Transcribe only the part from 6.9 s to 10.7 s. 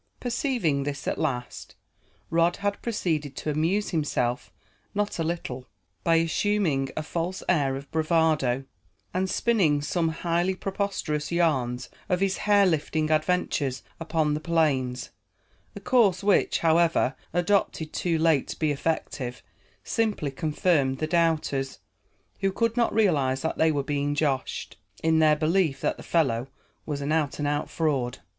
a false air of bravado, and spinning some highly